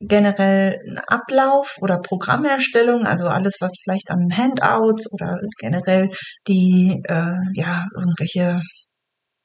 Generell 0.00 0.78
ein 0.88 0.98
Ablauf 1.06 1.76
oder 1.80 1.98
Programmerstellung, 1.98 3.04
also 3.04 3.26
alles, 3.28 3.56
was 3.60 3.72
vielleicht 3.82 4.10
an 4.10 4.28
Handouts 4.32 5.12
oder 5.12 5.38
generell 5.58 6.10
die, 6.46 7.02
äh, 7.08 7.34
ja, 7.54 7.84
irgendwelche 7.96 8.60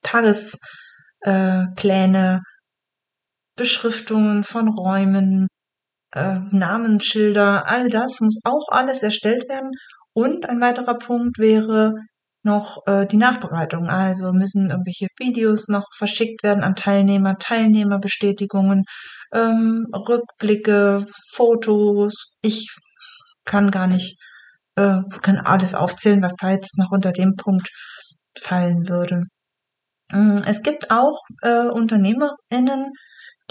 Tages, 0.04 0.60
äh, 1.24 1.64
Pläne, 1.76 2.42
Beschriftungen 3.56 4.44
von 4.44 4.68
Räumen, 4.68 5.48
äh, 6.14 6.40
Namensschilder, 6.52 7.68
all 7.68 7.90
das 7.90 8.20
muss 8.20 8.42
auch 8.46 8.68
alles 8.70 9.04
erstellt 9.04 9.50
werden. 9.50 9.72
Und 10.14 10.48
ein 10.48 10.62
weiterer 10.62 10.98
Punkt 10.98 11.40
wäre 11.40 11.94
noch 12.44 12.86
äh, 12.88 13.08
die 13.08 13.18
Nachbereitung. 13.18 13.90
Also 13.90 14.34
müssen 14.34 14.70
irgendwelche 14.70 15.08
Videos 15.18 15.68
noch 15.70 15.88
verschickt 15.96 16.44
werden 16.44 16.64
an 16.64 16.76
Teilnehmer, 16.76 17.38
Teilnehmerbestätigungen, 17.38 18.84
ähm, 19.34 19.88
Rückblicke, 19.94 21.06
Fotos. 21.32 22.32
Ich 22.42 22.70
kann 23.46 23.72
gar 23.72 23.88
nicht, 23.88 24.18
äh, 24.76 25.00
kann 25.22 25.38
alles 25.38 25.74
aufzählen, 25.76 26.22
was 26.22 26.36
da 26.36 26.52
jetzt 26.52 26.78
noch 26.78 26.92
unter 26.92 27.12
dem 27.12 27.36
Punkt 27.36 27.70
fallen 28.38 28.90
würde. 28.90 29.24
Mm, 30.14 30.38
es 30.46 30.62
gibt 30.62 30.92
auch 30.92 31.20
äh, 31.42 31.68
UnternehmerInnen, 31.68 32.92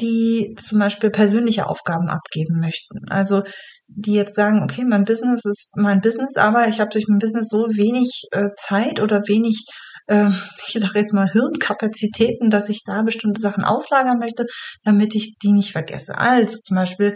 die 0.00 0.54
zum 0.58 0.78
Beispiel 0.78 1.10
persönliche 1.10 1.66
Aufgaben 1.66 2.08
abgeben 2.08 2.60
möchten. 2.60 3.08
Also 3.10 3.42
die 3.88 4.14
jetzt 4.14 4.36
sagen, 4.36 4.62
okay, 4.62 4.84
mein 4.84 5.04
Business 5.04 5.44
ist 5.44 5.72
mein 5.76 6.00
Business, 6.00 6.36
aber 6.36 6.68
ich 6.68 6.80
habe 6.80 6.90
durch 6.90 7.06
mein 7.08 7.18
Business 7.18 7.48
so 7.48 7.66
wenig 7.68 8.22
äh, 8.30 8.48
Zeit 8.56 9.00
oder 9.00 9.20
wenig, 9.26 9.64
äh, 10.06 10.28
ich 10.66 10.80
sage 10.80 10.98
jetzt 10.98 11.12
mal 11.12 11.28
Hirnkapazitäten, 11.28 12.48
dass 12.48 12.68
ich 12.68 12.82
da 12.86 13.02
bestimmte 13.02 13.40
Sachen 13.40 13.64
auslagern 13.64 14.18
möchte, 14.18 14.46
damit 14.84 15.14
ich 15.14 15.34
die 15.42 15.52
nicht 15.52 15.72
vergesse. 15.72 16.16
Also 16.16 16.58
zum 16.58 16.76
Beispiel 16.76 17.14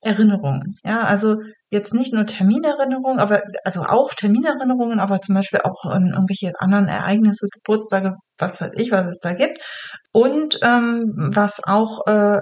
Erinnerungen. 0.00 0.76
Ja, 0.84 1.00
also 1.00 1.36
jetzt 1.70 1.92
nicht 1.92 2.14
nur 2.14 2.24
Terminerinnerungen, 2.24 3.18
aber 3.18 3.42
also 3.64 3.82
auch 3.82 4.14
Terminerinnerungen, 4.14 5.00
aber 5.00 5.20
zum 5.20 5.34
Beispiel 5.34 5.60
auch 5.64 5.84
ähm, 5.92 6.12
irgendwelche 6.14 6.52
anderen 6.58 6.86
Ereignisse, 6.88 7.46
Geburtstage, 7.52 8.14
was 8.38 8.60
weiß 8.60 8.70
ich, 8.76 8.90
was 8.90 9.06
es 9.06 9.18
da 9.20 9.32
gibt. 9.32 9.58
Und 10.12 10.58
ähm, 10.62 11.30
was 11.32 11.60
auch 11.64 12.06
äh, 12.06 12.38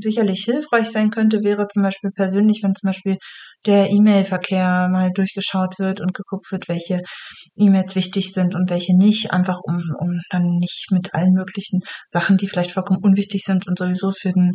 sicherlich 0.00 0.42
hilfreich 0.44 0.90
sein 0.90 1.10
könnte, 1.10 1.42
wäre 1.42 1.66
zum 1.68 1.82
Beispiel 1.82 2.10
persönlich, 2.14 2.60
wenn 2.62 2.74
zum 2.74 2.88
Beispiel 2.88 3.16
der 3.66 3.90
E-Mail-Verkehr 3.90 4.88
mal 4.90 5.10
durchgeschaut 5.12 5.78
wird 5.78 6.00
und 6.00 6.14
geguckt 6.14 6.50
wird, 6.50 6.68
welche 6.68 7.00
E-Mails 7.56 7.94
wichtig 7.94 8.32
sind 8.32 8.54
und 8.54 8.70
welche 8.70 8.96
nicht, 8.96 9.32
einfach 9.32 9.58
um, 9.64 9.82
um 9.98 10.20
dann 10.30 10.56
nicht 10.58 10.86
mit 10.90 11.14
allen 11.14 11.34
möglichen 11.34 11.80
Sachen, 12.08 12.38
die 12.38 12.48
vielleicht 12.48 12.72
vollkommen 12.72 13.00
unwichtig 13.02 13.42
sind 13.44 13.68
und 13.68 13.78
sowieso 13.78 14.10
für 14.12 14.32
den, 14.32 14.52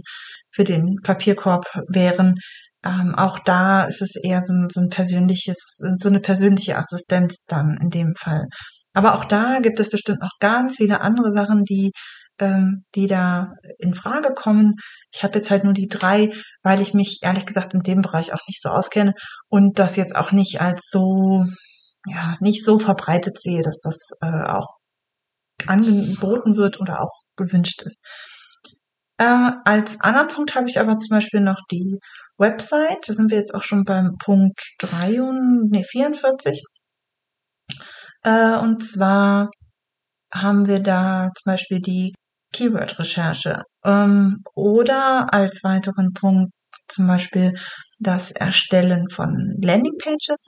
für 0.56 0.64
den 0.64 0.98
Papierkorb 1.04 1.66
wären, 1.88 2.36
ähm, 2.84 3.16
auch 3.16 3.40
da 3.40 3.86
ist 3.86 4.02
es 4.02 4.16
eher 4.16 4.42
so 4.42 4.54
ein, 4.54 4.68
so 4.70 4.80
ein 4.80 4.90
persönliches, 4.90 5.80
so 5.98 6.08
eine 6.08 6.20
persönliche 6.20 6.78
Assistenz 6.78 7.38
dann 7.48 7.78
in 7.82 7.90
dem 7.90 8.14
Fall. 8.16 8.46
Aber 8.94 9.16
auch 9.16 9.26
da 9.26 9.60
gibt 9.60 9.80
es 9.80 9.90
bestimmt 9.90 10.22
noch 10.22 10.32
ganz 10.40 10.78
viele 10.78 11.02
andere 11.02 11.34
Sachen, 11.34 11.64
die 11.64 11.92
ähm, 12.40 12.84
die 12.96 13.08
da 13.08 13.54
in 13.80 13.96
Frage 13.96 14.34
kommen. 14.34 14.76
Ich 15.14 15.24
habe 15.24 15.38
jetzt 15.38 15.52
halt 15.52 15.64
nur 15.64 15.74
die 15.74 15.88
drei, 15.88 16.32
weil 16.64 16.82
ich 16.82 16.94
mich 16.94 17.20
ehrlich 17.22 17.46
gesagt 17.46 17.74
in 17.74 17.82
dem 17.82 18.02
Bereich 18.02 18.34
auch 18.34 18.46
nicht 18.48 18.62
so 18.62 18.70
auskenne 18.70 19.14
und 19.48 19.80
das 19.80 19.96
jetzt 19.96 20.16
auch 20.16 20.32
nicht 20.32 20.62
als 20.62 20.82
so 20.90 21.44
ja 22.08 22.36
nicht 22.40 22.64
so 22.64 22.78
verbreitet 22.80 23.42
sehe, 23.42 23.62
dass 23.62 23.80
das 23.80 23.98
äh, 24.22 24.50
auch 24.50 24.68
angeboten 25.66 26.56
wird 26.58 26.80
oder 26.80 27.02
auch 27.02 27.22
gewünscht 27.38 27.82
ist. 27.84 28.06
Äh, 29.18 29.52
als 29.66 30.00
anderen 30.02 30.28
Punkt 30.28 30.56
habe 30.56 30.70
ich 30.70 30.80
aber 30.80 30.98
zum 31.00 31.16
Beispiel 31.16 31.42
noch 31.42 31.62
die 31.72 32.00
Website. 32.38 33.08
Da 33.08 33.14
sind 33.14 33.32
wir 33.32 33.38
jetzt 33.38 33.54
auch 33.56 33.64
schon 33.64 33.84
beim 33.86 34.18
Punkt 34.18 34.60
3 34.80 35.22
und, 35.22 35.70
nee, 35.72 35.84
44. 35.84 36.64
Äh, 38.24 38.58
und 38.58 38.84
zwar 38.84 39.50
haben 40.34 40.68
wir 40.68 40.80
da 40.82 41.30
zum 41.36 41.52
Beispiel 41.54 41.80
die 41.82 42.14
Keyword-Recherche 42.54 43.64
ähm, 43.86 44.44
oder 44.56 45.34
als 45.34 45.64
weiteren 45.64 46.14
Punkt 46.14 46.52
zum 46.88 47.08
Beispiel 47.08 47.54
das 48.00 48.32
Erstellen 48.32 49.10
von 49.10 49.56
Landingpages. 49.62 50.48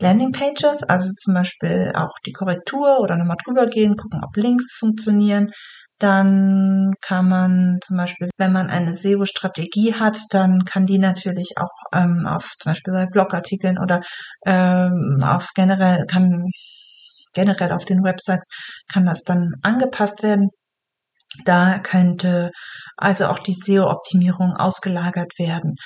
Landingpages, 0.00 0.82
also 0.82 1.12
zum 1.14 1.34
Beispiel 1.34 1.92
auch 1.94 2.12
die 2.26 2.32
Korrektur 2.32 2.98
oder 3.00 3.16
nochmal 3.16 3.36
drüber 3.44 3.66
gehen, 3.66 3.96
gucken, 3.96 4.20
ob 4.24 4.36
Links 4.36 4.72
funktionieren, 4.74 5.50
dann 6.02 6.94
kann 7.00 7.28
man 7.28 7.78
zum 7.82 7.96
Beispiel, 7.96 8.30
wenn 8.36 8.52
man 8.52 8.70
eine 8.70 8.96
SEO-Strategie 8.96 9.94
hat, 9.94 10.18
dann 10.30 10.64
kann 10.64 10.86
die 10.86 10.98
natürlich 10.98 11.52
auch 11.56 11.70
ähm, 11.94 12.26
auf 12.26 12.54
zum 12.60 12.70
Beispiel 12.72 12.92
bei 12.92 13.06
Blogartikeln 13.06 13.78
oder 13.78 14.00
ähm, 14.46 15.18
auf 15.22 15.50
generell 15.54 16.04
kann 16.06 16.50
generell 17.34 17.72
auf 17.72 17.84
den 17.84 18.04
Websites 18.04 18.46
kann 18.92 19.06
das 19.06 19.22
dann 19.22 19.52
angepasst 19.62 20.22
werden. 20.22 20.50
Da 21.44 21.78
könnte 21.78 22.50
also 22.96 23.26
auch 23.26 23.38
die 23.38 23.54
SEO-Optimierung 23.54 24.54
ausgelagert 24.56 25.38
werden. 25.38 25.76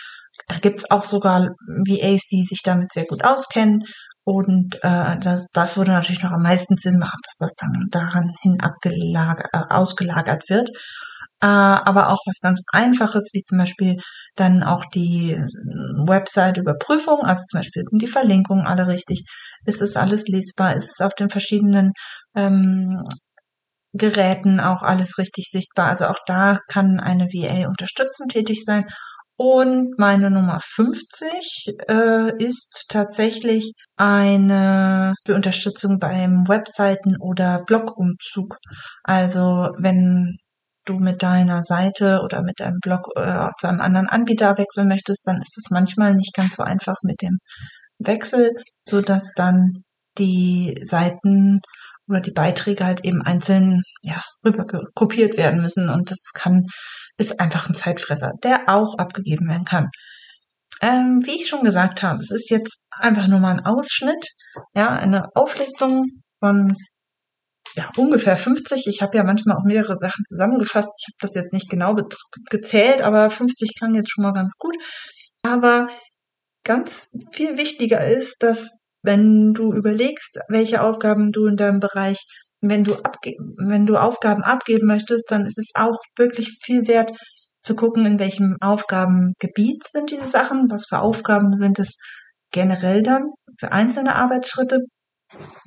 Da 0.48 0.58
gibt's 0.58 0.90
auch 0.90 1.04
sogar 1.04 1.48
VAs, 1.86 2.22
die 2.30 2.44
sich 2.44 2.62
damit 2.64 2.92
sehr 2.92 3.06
gut 3.06 3.24
auskennen 3.24 3.82
und 4.26 4.74
äh, 4.82 5.16
das, 5.20 5.46
das 5.52 5.76
würde 5.76 5.92
natürlich 5.92 6.22
noch 6.22 6.32
am 6.32 6.42
meisten 6.42 6.76
Sinn 6.76 6.98
machen, 6.98 7.20
dass 7.22 7.36
das 7.38 7.52
dann 7.54 7.86
daran 7.90 8.32
hin 8.42 8.60
abgelagert, 8.60 9.46
äh, 9.52 9.60
ausgelagert 9.70 10.42
wird. 10.48 10.68
Äh, 11.40 11.46
aber 11.46 12.08
auch 12.10 12.18
was 12.26 12.40
ganz 12.40 12.60
Einfaches, 12.72 13.30
wie 13.32 13.42
zum 13.42 13.58
Beispiel 13.58 13.98
dann 14.34 14.64
auch 14.64 14.84
die 14.86 15.36
Website-Überprüfung, 16.06 17.20
also 17.22 17.44
zum 17.48 17.60
Beispiel 17.60 17.84
sind 17.84 18.02
die 18.02 18.08
Verlinkungen 18.08 18.66
alle 18.66 18.88
richtig, 18.88 19.22
ist 19.64 19.80
es 19.80 19.96
alles 19.96 20.26
lesbar, 20.26 20.74
ist 20.74 20.90
es 20.90 21.00
auf 21.00 21.14
den 21.14 21.30
verschiedenen 21.30 21.92
ähm, 22.34 23.04
Geräten 23.92 24.58
auch 24.58 24.82
alles 24.82 25.18
richtig 25.18 25.50
sichtbar. 25.52 25.88
Also 25.88 26.06
auch 26.06 26.18
da 26.26 26.58
kann 26.68 26.98
eine 26.98 27.26
VA 27.26 27.68
unterstützend 27.68 28.32
tätig 28.32 28.64
sein. 28.64 28.86
Und 29.38 29.98
meine 29.98 30.30
Nummer 30.30 30.60
50 30.62 31.74
äh, 31.88 32.42
ist 32.42 32.86
tatsächlich 32.88 33.72
eine 33.96 35.14
Unterstützung 35.28 35.98
beim 35.98 36.48
Webseiten- 36.48 37.16
oder 37.20 37.62
Blogumzug. 37.66 38.56
Also 39.02 39.68
wenn 39.78 40.38
du 40.86 40.94
mit 40.94 41.22
deiner 41.22 41.62
Seite 41.62 42.20
oder 42.24 42.42
mit 42.42 42.60
deinem 42.60 42.78
Blog 42.80 43.08
äh, 43.16 43.48
zu 43.58 43.68
einem 43.68 43.80
anderen 43.80 44.08
Anbieter 44.08 44.56
wechseln 44.56 44.88
möchtest, 44.88 45.26
dann 45.26 45.36
ist 45.36 45.58
es 45.58 45.70
manchmal 45.70 46.14
nicht 46.14 46.34
ganz 46.34 46.56
so 46.56 46.62
einfach 46.62 46.96
mit 47.02 47.20
dem 47.20 47.38
Wechsel, 47.98 48.52
so 48.88 49.02
dass 49.02 49.32
dann 49.34 49.82
die 50.18 50.78
Seiten 50.82 51.60
oder 52.08 52.20
die 52.20 52.32
Beiträge 52.32 52.84
halt 52.84 53.04
eben 53.04 53.22
einzeln 53.22 53.82
ja 54.02 54.22
rüber 54.44 54.64
kopiert 54.94 55.36
werden 55.36 55.60
müssen 55.60 55.90
und 55.90 56.10
das 56.10 56.32
kann 56.34 56.64
ist 57.18 57.40
einfach 57.40 57.68
ein 57.68 57.74
Zeitfresser, 57.74 58.32
der 58.42 58.68
auch 58.68 58.96
abgegeben 58.98 59.48
werden 59.48 59.64
kann. 59.64 59.88
Ähm, 60.82 61.22
wie 61.24 61.40
ich 61.40 61.48
schon 61.48 61.62
gesagt 61.62 62.02
habe, 62.02 62.18
es 62.18 62.30
ist 62.30 62.50
jetzt 62.50 62.82
einfach 62.90 63.28
nur 63.28 63.40
mal 63.40 63.52
ein 63.52 63.64
Ausschnitt, 63.64 64.26
ja, 64.74 64.90
eine 64.90 65.28
Auflistung 65.34 66.04
von 66.38 66.76
ja, 67.74 67.90
ungefähr 67.96 68.36
50. 68.36 68.86
Ich 68.86 69.02
habe 69.02 69.16
ja 69.16 69.24
manchmal 69.24 69.56
auch 69.56 69.64
mehrere 69.64 69.96
Sachen 69.96 70.24
zusammengefasst. 70.26 70.88
Ich 70.98 71.06
habe 71.08 71.16
das 71.20 71.34
jetzt 71.34 71.52
nicht 71.52 71.68
genau 71.68 71.94
gezählt, 72.50 73.02
aber 73.02 73.30
50 73.30 73.74
klang 73.78 73.94
jetzt 73.94 74.10
schon 74.10 74.22
mal 74.22 74.32
ganz 74.32 74.54
gut. 74.58 74.76
Aber 75.42 75.88
ganz 76.64 77.08
viel 77.32 77.56
wichtiger 77.56 78.04
ist, 78.04 78.36
dass 78.40 78.76
wenn 79.02 79.52
du 79.52 79.72
überlegst, 79.72 80.40
welche 80.48 80.82
Aufgaben 80.82 81.32
du 81.32 81.46
in 81.46 81.56
deinem 81.56 81.80
Bereich, 81.80 82.18
wenn 82.68 82.84
du 82.84 82.96
wenn 83.58 83.86
du 83.86 83.96
Aufgaben 83.96 84.42
abgeben 84.42 84.86
möchtest, 84.86 85.30
dann 85.30 85.46
ist 85.46 85.58
es 85.58 85.70
auch 85.74 85.98
wirklich 86.16 86.58
viel 86.62 86.86
wert 86.86 87.12
zu 87.62 87.74
gucken, 87.74 88.06
in 88.06 88.18
welchem 88.18 88.56
Aufgabengebiet 88.60 89.84
sind 89.88 90.10
diese 90.10 90.26
Sachen, 90.26 90.70
was 90.70 90.86
für 90.88 91.00
Aufgaben 91.00 91.52
sind 91.52 91.78
es 91.78 91.96
generell 92.52 93.02
dann 93.02 93.24
für 93.58 93.72
einzelne 93.72 94.14
Arbeitsschritte, 94.14 94.80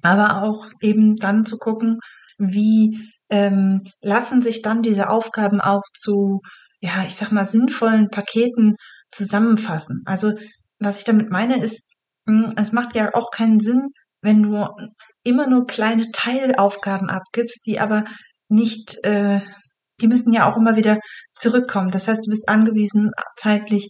aber 0.01 0.43
auch 0.43 0.67
eben 0.81 1.15
dann 1.15 1.45
zu 1.45 1.57
gucken, 1.57 1.99
wie 2.37 3.11
ähm, 3.29 3.83
lassen 4.01 4.41
sich 4.41 4.61
dann 4.61 4.81
diese 4.81 5.09
Aufgaben 5.09 5.61
auch 5.61 5.83
zu, 5.93 6.39
ja, 6.79 7.03
ich 7.05 7.15
sag 7.15 7.31
mal, 7.31 7.45
sinnvollen 7.45 8.09
Paketen 8.09 8.75
zusammenfassen. 9.11 10.01
Also 10.05 10.33
was 10.79 10.99
ich 10.99 11.03
damit 11.03 11.29
meine, 11.29 11.61
ist, 11.61 11.83
hm, 12.27 12.49
es 12.55 12.71
macht 12.71 12.95
ja 12.95 13.13
auch 13.13 13.31
keinen 13.31 13.59
Sinn, 13.59 13.89
wenn 14.21 14.43
du 14.43 14.67
immer 15.23 15.47
nur 15.47 15.65
kleine 15.65 16.07
Teilaufgaben 16.11 17.09
abgibst, 17.09 17.65
die 17.65 17.79
aber 17.79 18.05
nicht, 18.49 19.03
äh, 19.03 19.41
die 20.01 20.07
müssen 20.07 20.33
ja 20.33 20.49
auch 20.49 20.57
immer 20.57 20.75
wieder 20.75 20.99
zurückkommen. 21.35 21.91
Das 21.91 22.07
heißt, 22.07 22.25
du 22.25 22.29
bist 22.29 22.49
angewiesen 22.49 23.11
zeitlich 23.37 23.89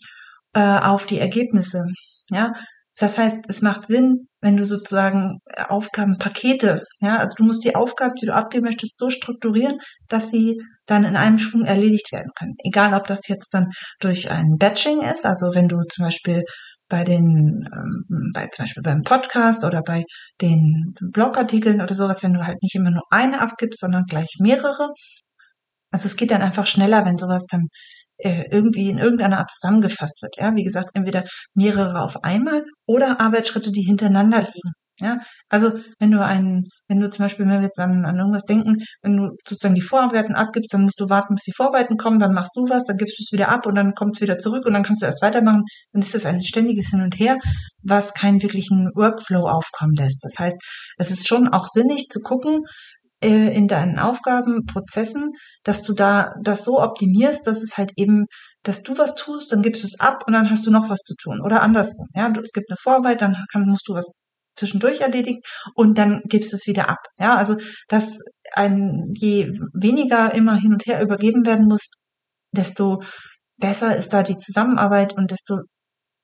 äh, 0.53 0.79
auf 0.79 1.05
die 1.05 1.19
Ergebnisse. 1.19 1.83
Ja, 2.29 2.53
das 2.99 3.17
heißt, 3.17 3.45
es 3.47 3.61
macht 3.61 3.87
Sinn, 3.87 4.27
wenn 4.41 4.57
du 4.57 4.65
sozusagen 4.65 5.39
Aufgabenpakete, 5.69 6.83
ja, 6.99 7.17
also 7.17 7.35
du 7.37 7.45
musst 7.45 7.63
die 7.63 7.75
Aufgaben, 7.75 8.13
die 8.21 8.25
du 8.25 8.33
abgeben 8.33 8.65
möchtest, 8.65 8.97
so 8.97 9.09
strukturieren, 9.09 9.77
dass 10.09 10.31
sie 10.31 10.57
dann 10.85 11.05
in 11.05 11.15
einem 11.15 11.39
Schwung 11.39 11.65
erledigt 11.65 12.11
werden 12.11 12.31
können. 12.37 12.55
Egal, 12.63 12.93
ob 12.93 13.07
das 13.07 13.27
jetzt 13.29 13.53
dann 13.53 13.69
durch 14.01 14.31
ein 14.31 14.57
Batching 14.57 15.01
ist, 15.01 15.25
also 15.25 15.55
wenn 15.55 15.69
du 15.69 15.81
zum 15.87 16.05
Beispiel 16.05 16.43
bei 16.89 17.03
den, 17.03 17.67
ähm, 17.73 18.31
bei 18.33 18.47
zum 18.47 18.63
Beispiel 18.63 18.83
beim 18.83 19.03
Podcast 19.03 19.63
oder 19.63 19.81
bei 19.83 20.03
den 20.41 20.95
Blogartikeln 20.99 21.81
oder 21.81 21.93
sowas, 21.93 22.23
wenn 22.23 22.33
du 22.33 22.45
halt 22.45 22.61
nicht 22.63 22.75
immer 22.75 22.91
nur 22.91 23.03
eine 23.11 23.41
abgibst, 23.41 23.79
sondern 23.79 24.05
gleich 24.05 24.37
mehrere. 24.39 24.89
Also 25.91 26.07
es 26.07 26.15
geht 26.15 26.31
dann 26.31 26.41
einfach 26.41 26.65
schneller, 26.67 27.05
wenn 27.05 27.17
sowas 27.17 27.45
dann 27.49 27.67
äh, 28.17 28.43
irgendwie 28.51 28.89
in 28.89 28.97
irgendeiner 28.97 29.39
Art 29.39 29.51
zusammengefasst 29.51 30.21
wird. 30.21 30.35
Ja, 30.37 30.55
wie 30.55 30.63
gesagt, 30.63 30.89
entweder 30.93 31.23
mehrere 31.53 32.01
auf 32.03 32.23
einmal 32.23 32.63
oder 32.85 33.19
Arbeitsschritte, 33.21 33.71
die 33.71 33.81
hintereinander 33.83 34.39
liegen. 34.41 34.73
Ja, 35.01 35.19
also 35.47 35.71
wenn 35.99 36.11
du 36.11 36.23
einen, 36.23 36.65
wenn 36.87 36.99
du 36.99 37.09
zum 37.09 37.23
Beispiel, 37.25 37.45
wenn 37.45 37.53
wir 37.53 37.61
jetzt 37.61 37.79
an, 37.79 38.05
an 38.05 38.17
irgendwas 38.17 38.43
denken, 38.43 38.75
wenn 39.01 39.15
du 39.15 39.29
sozusagen 39.47 39.75
die 39.75 39.81
Vorarbeiten 39.81 40.35
abgibst, 40.35 40.73
dann 40.73 40.83
musst 40.83 40.99
du 40.99 41.09
warten, 41.09 41.35
bis 41.35 41.45
die 41.45 41.53
Vorarbeiten 41.55 41.95
kommen, 41.95 42.19
dann 42.19 42.33
machst 42.33 42.51
du 42.55 42.67
was, 42.67 42.85
dann 42.85 42.97
gibst 42.97 43.17
du 43.17 43.23
es 43.23 43.31
wieder 43.31 43.49
ab 43.49 43.65
und 43.65 43.75
dann 43.75 43.93
kommt 43.93 44.17
es 44.17 44.21
wieder 44.21 44.37
zurück 44.37 44.65
und 44.65 44.73
dann 44.73 44.83
kannst 44.83 45.01
du 45.01 45.05
erst 45.05 45.21
weitermachen. 45.21 45.63
Dann 45.93 46.01
ist 46.01 46.13
das 46.13 46.25
ein 46.25 46.43
ständiges 46.43 46.89
Hin 46.89 47.01
und 47.01 47.17
Her, 47.17 47.37
was 47.81 48.13
keinen 48.13 48.41
wirklichen 48.41 48.89
Workflow 48.93 49.47
aufkommen 49.47 49.93
lässt. 49.95 50.19
Das 50.21 50.37
heißt, 50.37 50.57
es 50.97 51.11
ist 51.11 51.27
schon 51.27 51.47
auch 51.47 51.67
sinnig 51.67 52.07
zu 52.09 52.19
gucken, 52.19 52.59
äh, 53.21 53.53
in 53.55 53.67
deinen 53.67 53.99
Aufgabenprozessen, 53.99 55.31
dass 55.63 55.83
du 55.83 55.93
da 55.93 56.33
das 56.41 56.63
so 56.63 56.81
optimierst, 56.81 57.45
dass 57.47 57.61
es 57.61 57.77
halt 57.77 57.91
eben, 57.97 58.25
dass 58.63 58.83
du 58.83 58.97
was 58.97 59.15
tust, 59.15 59.51
dann 59.51 59.61
gibst 59.61 59.83
du 59.83 59.87
es 59.87 59.99
ab 59.99 60.23
und 60.27 60.33
dann 60.33 60.49
hast 60.49 60.65
du 60.65 60.71
noch 60.71 60.89
was 60.89 60.99
zu 60.99 61.15
tun. 61.15 61.41
Oder 61.43 61.61
andersrum. 61.61 62.07
Ja, 62.15 62.31
es 62.43 62.51
gibt 62.51 62.69
eine 62.69 62.77
Vorarbeit, 62.81 63.21
dann 63.21 63.37
kann, 63.51 63.65
musst 63.65 63.87
du 63.87 63.93
was 63.93 64.23
zwischendurch 64.59 65.01
erledigen 65.01 65.41
und 65.75 65.97
dann 65.97 66.21
gibst 66.25 66.53
es 66.53 66.67
wieder 66.67 66.89
ab. 66.89 66.99
Ja, 67.17 67.35
also 67.35 67.55
dass 67.87 68.19
ein 68.53 69.13
je 69.15 69.51
weniger 69.73 70.33
immer 70.33 70.55
hin 70.55 70.73
und 70.73 70.85
her 70.85 71.01
übergeben 71.01 71.45
werden 71.45 71.67
muss, 71.67 71.89
desto 72.51 73.01
besser 73.57 73.95
ist 73.97 74.13
da 74.13 74.23
die 74.23 74.37
Zusammenarbeit 74.37 75.15
und 75.17 75.31
desto 75.31 75.59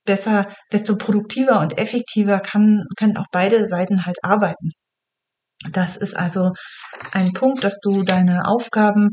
besser, 0.04 0.48
desto 0.72 0.96
produktiver 0.96 1.60
und 1.60 1.78
effektiver 1.78 2.40
kann, 2.40 2.84
können 2.96 3.16
auch 3.16 3.26
beide 3.32 3.66
Seiten 3.68 4.06
halt 4.06 4.18
arbeiten. 4.22 4.70
Das 5.70 5.96
ist 5.96 6.16
also 6.16 6.52
ein 7.12 7.32
Punkt, 7.32 7.64
dass 7.64 7.80
du 7.80 8.02
deine 8.02 8.46
Aufgaben 8.46 9.10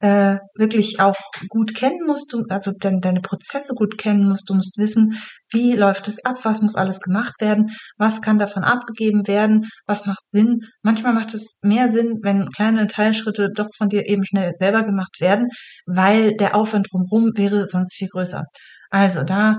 äh, 0.00 0.36
wirklich 0.54 1.00
auch 1.00 1.16
gut 1.48 1.74
kennen 1.74 2.00
musst, 2.06 2.32
du, 2.32 2.44
also 2.48 2.72
de 2.72 3.00
deine 3.00 3.20
Prozesse 3.20 3.74
gut 3.74 3.98
kennen 3.98 4.28
musst. 4.28 4.48
Du 4.48 4.54
musst 4.54 4.76
wissen, 4.78 5.18
wie 5.50 5.72
läuft 5.72 6.08
es 6.08 6.24
ab, 6.24 6.38
was 6.44 6.62
muss 6.62 6.76
alles 6.76 7.00
gemacht 7.00 7.34
werden, 7.40 7.70
was 7.96 8.22
kann 8.22 8.38
davon 8.38 8.64
abgegeben 8.64 9.26
werden, 9.26 9.66
was 9.86 10.06
macht 10.06 10.28
Sinn. 10.28 10.60
Manchmal 10.82 11.14
macht 11.14 11.34
es 11.34 11.58
mehr 11.62 11.90
Sinn, 11.90 12.18
wenn 12.22 12.46
kleine 12.46 12.86
Teilschritte 12.86 13.48
doch 13.54 13.68
von 13.76 13.88
dir 13.88 14.06
eben 14.06 14.24
schnell 14.24 14.52
selber 14.56 14.82
gemacht 14.82 15.20
werden, 15.20 15.48
weil 15.86 16.34
der 16.36 16.54
Aufwand 16.54 16.88
drumherum 16.90 17.30
wäre 17.36 17.66
sonst 17.66 17.94
viel 17.96 18.08
größer. 18.08 18.44
Also 18.90 19.22
da 19.22 19.58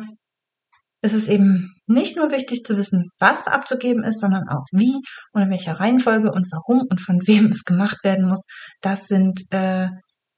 ist 1.01 1.13
es 1.13 1.27
eben 1.27 1.73
nicht 1.87 2.17
nur 2.17 2.31
wichtig 2.31 2.63
zu 2.63 2.77
wissen, 2.77 3.09
was 3.19 3.47
abzugeben 3.47 4.03
ist, 4.03 4.19
sondern 4.19 4.43
auch 4.49 4.65
wie 4.71 4.99
und 5.31 5.43
in 5.43 5.49
welcher 5.49 5.79
Reihenfolge 5.79 6.31
und 6.31 6.45
warum 6.51 6.85
und 6.89 6.99
von 6.99 7.19
wem 7.25 7.47
es 7.51 7.63
gemacht 7.63 7.97
werden 8.03 8.27
muss. 8.27 8.43
Das 8.81 9.07
sind 9.07 9.41
äh, 9.51 9.87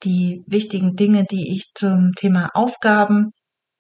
die 0.04 0.44
wichtigen 0.48 0.96
Dinge, 0.96 1.26
die 1.30 1.52
ich 1.56 1.72
zum 1.76 2.12
Thema 2.16 2.50
Aufgaben 2.54 3.32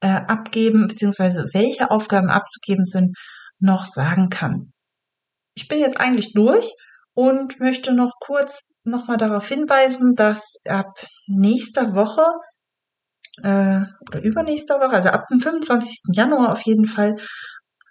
äh, 0.02 0.08
abgeben, 0.08 0.88
beziehungsweise 0.88 1.46
welche 1.54 1.92
Aufgaben 1.92 2.30
abzugeben 2.30 2.86
sind, 2.86 3.16
noch 3.60 3.86
sagen 3.86 4.30
kann. 4.30 4.72
Ich 5.56 5.68
bin 5.68 5.80
jetzt 5.80 6.00
eigentlich 6.00 6.34
durch 6.34 6.72
und 7.14 7.60
möchte 7.60 7.94
noch 7.94 8.14
kurz 8.20 8.70
nochmal 8.84 9.18
darauf 9.18 9.48
hinweisen, 9.48 10.16
dass 10.16 10.56
ab 10.68 10.92
nächster 11.28 11.94
Woche 11.94 12.24
äh, 13.44 13.82
oder 14.08 14.24
übernächster 14.24 14.80
Woche, 14.80 14.96
also 14.96 15.10
ab 15.10 15.26
dem 15.32 15.40
25. 15.40 16.00
Januar 16.14 16.52
auf 16.52 16.62
jeden 16.62 16.86
Fall, 16.86 17.16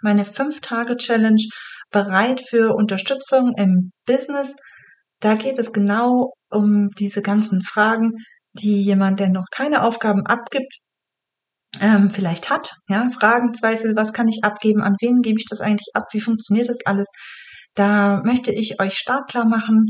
meine 0.03 0.25
5-Tage-Challenge 0.25 1.43
bereit 1.91 2.41
für 2.49 2.75
Unterstützung 2.75 3.53
im 3.57 3.93
Business. 4.07 4.55
Da 5.21 5.35
geht 5.35 5.59
es 5.59 5.73
genau 5.73 6.33
um 6.51 6.91
diese 6.99 7.23
ganzen 7.23 7.63
Fragen, 7.63 8.13
die 8.53 8.83
jemand, 8.83 9.21
der 9.21 9.29
noch 9.29 9.47
keine 9.51 9.83
Aufgaben 9.83 10.27
abgibt, 10.27 10.79
ähm, 11.81 12.11
vielleicht 12.11 12.51
hat. 12.51 12.73
Ja, 12.89 13.09
Fragen, 13.11 13.55
Zweifel, 13.55 13.95
was 13.97 14.13
kann 14.13 14.29
ich 14.29 14.43
abgeben, 14.43 14.83
an 14.83 14.97
wen 15.01 15.23
gebe 15.23 15.39
ich 15.39 15.47
das 15.49 15.61
eigentlich 15.61 15.91
ab, 15.95 16.05
wie 16.13 16.21
funktioniert 16.21 16.69
das 16.69 16.85
alles? 16.85 17.09
Da 17.75 18.23
möchte 18.25 18.53
ich 18.53 18.81
euch 18.81 18.95
startklar 18.95 19.47
machen 19.47 19.87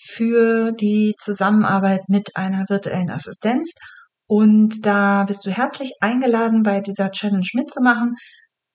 für 0.00 0.72
die 0.72 1.14
Zusammenarbeit 1.20 2.02
mit 2.08 2.36
einer 2.36 2.64
virtuellen 2.68 3.10
Assistenz 3.10 3.72
und 4.28 4.84
da 4.84 5.24
bist 5.24 5.46
du 5.46 5.50
herzlich 5.50 5.92
eingeladen, 6.00 6.62
bei 6.62 6.80
dieser 6.80 7.10
Challenge 7.10 7.46
mitzumachen. 7.54 8.14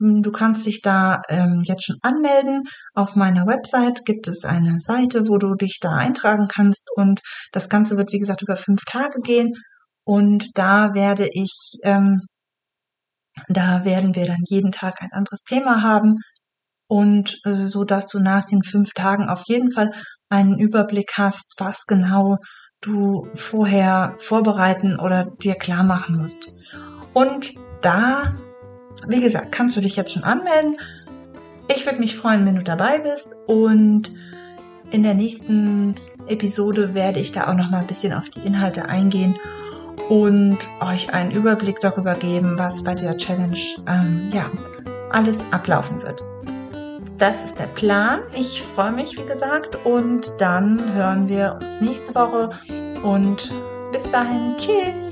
Hm, 0.02 0.24
du 0.24 0.32
kannst 0.32 0.66
dich 0.66 0.82
da 0.82 1.22
ähm, 1.30 1.62
jetzt 1.64 1.86
schon 1.86 1.98
anmelden. 2.02 2.64
Auf 2.94 3.16
meiner 3.16 3.46
Website 3.46 4.04
gibt 4.06 4.28
es 4.28 4.44
eine 4.46 4.80
Seite, 4.80 5.28
wo 5.28 5.38
du 5.38 5.56
dich 5.56 5.78
da 5.80 5.96
eintragen 5.96 6.48
kannst. 6.48 6.90
Und 6.96 7.22
das 7.52 7.70
Ganze 7.70 7.98
wird, 7.98 8.12
wie 8.12 8.20
gesagt, 8.20 8.42
über 8.42 8.56
fünf 8.56 8.84
Tage 8.86 9.22
gehen. 9.22 9.54
Und 10.04 10.50
da 10.56 10.94
werde 10.96 11.30
ich, 11.32 11.78
ähm, 11.84 12.22
da 13.48 13.86
werden 13.86 14.16
wir 14.16 14.26
dann 14.26 14.42
jeden 14.50 14.72
Tag 14.72 15.02
ein 15.02 15.12
anderes 15.12 15.42
Thema 15.44 15.84
haben. 15.84 16.18
Und 16.88 17.40
äh, 17.46 17.54
so 17.54 17.84
dass 17.86 18.08
du 18.08 18.20
nach 18.20 18.46
den 18.46 18.64
fünf 18.64 18.94
Tagen 18.94 19.30
auf 19.30 19.44
jeden 19.46 19.72
Fall 19.72 19.92
einen 20.30 20.60
Überblick 20.60 21.12
hast, 21.18 21.54
was 21.60 21.86
genau 21.86 22.38
du 22.82 23.28
vorher 23.36 24.16
vorbereiten 24.18 25.00
oder 25.00 25.28
dir 25.44 25.56
klar 25.56 25.84
machen 25.84 26.18
musst. 26.18 26.52
Und 27.14 27.54
da, 27.82 28.36
wie 29.08 29.22
gesagt, 29.22 29.52
kannst 29.52 29.76
du 29.76 29.82
dich 29.82 29.96
jetzt 29.96 30.14
schon 30.14 30.24
anmelden. 30.24 30.78
Ich 31.74 31.86
würde 31.86 32.00
mich 32.00 32.16
freuen, 32.16 32.46
wenn 32.46 32.56
du 32.56 32.64
dabei 32.64 33.00
bist 33.00 33.34
und 33.48 34.12
in 34.92 35.04
der 35.04 35.14
nächsten 35.14 35.96
Episode 36.28 36.94
werde 36.94 37.20
ich 37.20 37.32
da 37.32 37.48
auch 37.48 37.54
noch 37.54 37.70
mal 37.70 37.80
ein 37.80 37.88
bisschen 37.88 38.14
auf 38.14 38.30
die 38.30 38.42
Inhalte 38.42 38.86
eingehen 38.90 39.36
und 40.10 40.58
euch 40.82 41.14
einen 41.14 41.32
Überblick 41.32 41.80
darüber 41.80 42.16
geben, 42.16 42.58
was 42.58 42.84
bei 42.84 42.94
der 42.94 43.18
Challenge 43.18 43.58
ähm, 43.88 44.30
ja 44.34 44.50
alles 45.12 45.40
ablaufen 45.52 46.02
wird. 46.02 46.22
Das 47.18 47.44
ist 47.44 47.60
der 47.60 47.68
Plan. 47.68 48.22
Ich 48.34 48.64
freue 48.76 48.92
mich, 48.92 49.18
wie 49.18 49.26
gesagt, 49.26 49.78
und 49.86 50.34
dann 50.40 50.94
hören 50.94 51.30
wir 51.30 51.60
uns 51.62 51.80
nächste 51.80 52.14
Woche 52.16 52.50
und 53.04 53.54
bis 53.92 54.04
dahin, 54.12 54.56
tschüss. 54.58 55.12